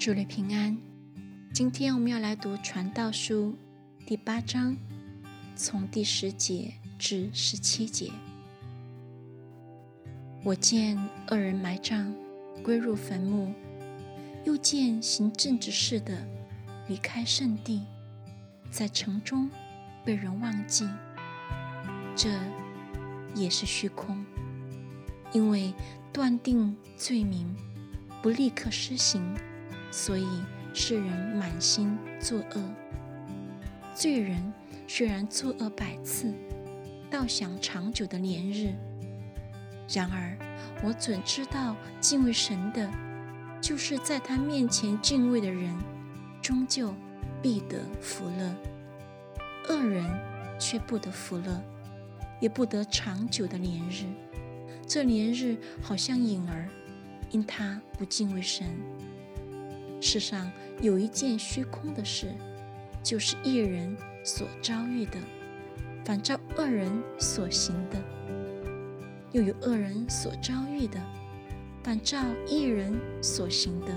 [0.00, 0.74] 主内平安。
[1.52, 3.54] 今天我们要来读《传道书》
[4.06, 4.74] 第八章，
[5.54, 8.10] 从第十节至十七节。
[10.42, 10.96] 我见
[11.28, 12.14] 恶人埋葬，
[12.64, 13.52] 归入坟墓；
[14.46, 16.26] 又见行政治事的
[16.88, 17.82] 离开圣地，
[18.70, 19.50] 在城中
[20.02, 20.88] 被人忘记。
[22.16, 22.30] 这
[23.34, 24.24] 也是虚空，
[25.34, 25.74] 因为
[26.10, 27.54] 断定罪名
[28.22, 29.22] 不立刻施行。
[29.90, 30.26] 所以
[30.72, 32.62] 世人满心作恶，
[33.94, 34.52] 罪人
[34.86, 36.32] 虽然作恶百次，
[37.10, 38.72] 倒想长久的连日。
[39.92, 40.38] 然而
[40.84, 42.88] 我准知道，敬畏神的，
[43.60, 45.76] 就是在他面前敬畏的人，
[46.40, 46.94] 终究
[47.42, 48.54] 必得福乐；
[49.68, 50.04] 恶人
[50.58, 51.60] 却不得福乐，
[52.40, 54.04] 也不得长久的连日。
[54.86, 56.68] 这连日好像影儿，
[57.30, 58.66] 因他不敬畏神。
[60.00, 60.50] 世上
[60.80, 62.32] 有一件虚空的事，
[63.02, 65.18] 就是一人所遭遇的，
[66.04, 67.98] 反照恶人所行的；
[69.32, 70.98] 又有恶人所遭遇的，
[71.82, 73.88] 反照一人所行的。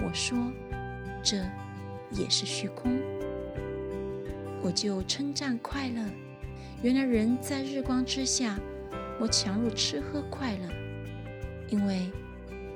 [0.00, 0.36] 我说，
[1.22, 1.38] 这
[2.10, 2.98] 也是虚空。
[4.62, 6.04] 我就称赞快乐。
[6.82, 8.58] 原来人在日光之下，
[9.18, 10.68] 我强入吃喝快乐，
[11.68, 12.10] 因为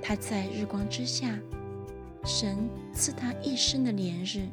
[0.00, 1.38] 他在日光之下。
[2.26, 4.48] 神赐他一生的连日，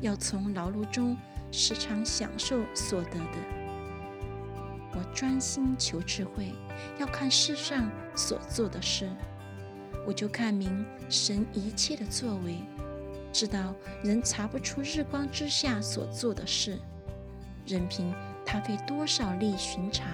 [0.00, 1.16] 要从劳碌中
[1.50, 3.36] 时常享受所得的。
[4.92, 6.52] 我专心求智慧，
[7.00, 9.10] 要看世上所做的事，
[10.06, 12.58] 我就看明神一切的作为，
[13.32, 16.78] 知道人查不出日光之下所做的事，
[17.66, 18.14] 任凭
[18.46, 20.04] 他费多少力巡查，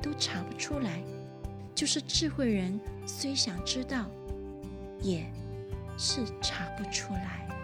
[0.00, 1.02] 都查不出来。
[1.74, 4.06] 就是智慧人虽想知道，
[5.02, 5.26] 也。
[5.96, 7.55] 是查不出来。